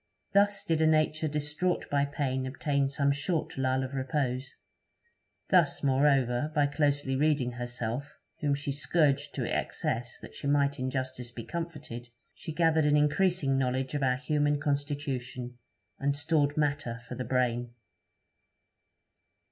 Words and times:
Thus 0.33 0.63
did 0.65 0.81
a 0.81 0.87
nature 0.87 1.27
distraught 1.27 1.85
by 1.91 2.05
pain 2.05 2.47
obtain 2.47 2.89
some 2.89 3.11
short 3.11 3.55
lull 3.55 3.83
of 3.83 3.93
repose. 3.93 4.55
Thus, 5.49 5.83
moreover, 5.83 6.51
by 6.55 6.65
closely 6.65 7.15
reading 7.15 7.51
herself, 7.51 8.17
whom 8.39 8.55
she 8.55 8.71
scourged 8.71 9.35
to 9.35 9.45
excess 9.45 10.17
that 10.17 10.33
she 10.33 10.47
might 10.47 10.79
in 10.79 10.89
justice 10.89 11.29
be 11.29 11.43
comforted, 11.43 12.09
she 12.33 12.51
gathered 12.51 12.85
an 12.85 12.97
increasing 12.97 13.59
knowledge 13.59 13.93
of 13.93 14.01
our 14.01 14.17
human 14.17 14.59
constitution, 14.59 15.59
and 15.99 16.17
stored 16.17 16.57
matter 16.57 17.01
for 17.07 17.13
the 17.13 17.23
brain. 17.23 17.75